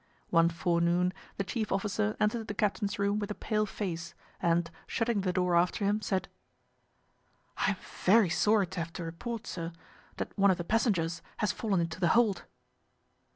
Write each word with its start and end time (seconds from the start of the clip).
One 0.31 0.49
forenoon 0.49 1.13
the 1.37 1.43
chief 1.43 1.71
officer 1.71 2.17
entered 2.19 2.47
the 2.47 2.55
captain's 2.55 2.97
room 2.97 3.19
with 3.19 3.29
a 3.29 3.35
pale 3.35 3.67
face, 3.67 4.15
and, 4.41 4.71
shutting 4.87 5.21
the 5.21 5.31
door 5.31 5.55
after 5.55 5.85
him, 5.85 6.01
said— 6.01 6.27
"I 7.55 7.69
am 7.69 7.75
very 8.03 8.29
sorry 8.31 8.65
to 8.65 8.79
have 8.79 8.93
to 8.93 9.03
report, 9.03 9.45
sir, 9.45 9.71
that 10.17 10.35
one 10.35 10.49
of 10.49 10.57
the 10.57 10.63
passengers 10.63 11.21
has 11.37 11.51
fallen 11.51 11.81
into 11.81 11.99
the 11.99 12.07
hold." 12.17 12.45